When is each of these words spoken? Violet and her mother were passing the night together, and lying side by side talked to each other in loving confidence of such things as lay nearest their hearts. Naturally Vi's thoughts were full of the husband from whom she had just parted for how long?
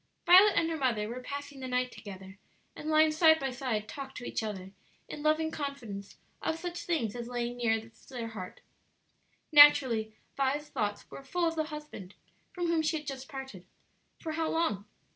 Violet 0.25 0.53
and 0.55 0.67
her 0.71 0.77
mother 0.77 1.07
were 1.07 1.21
passing 1.21 1.59
the 1.59 1.67
night 1.67 1.91
together, 1.91 2.39
and 2.75 2.89
lying 2.89 3.11
side 3.11 3.39
by 3.39 3.51
side 3.51 3.87
talked 3.87 4.17
to 4.17 4.25
each 4.25 4.41
other 4.41 4.71
in 5.07 5.21
loving 5.21 5.51
confidence 5.51 6.17
of 6.41 6.57
such 6.57 6.85
things 6.87 7.15
as 7.15 7.27
lay 7.27 7.53
nearest 7.53 8.09
their 8.09 8.29
hearts. 8.29 8.61
Naturally 9.51 10.15
Vi's 10.35 10.69
thoughts 10.69 11.05
were 11.11 11.23
full 11.23 11.47
of 11.47 11.55
the 11.55 11.65
husband 11.65 12.15
from 12.51 12.65
whom 12.65 12.81
she 12.81 12.97
had 12.97 13.05
just 13.05 13.29
parted 13.29 13.67
for 14.19 14.31
how 14.31 14.49
long? 14.49 14.85